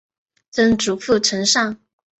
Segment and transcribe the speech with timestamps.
[0.49, 1.79] 曾祖父陈善。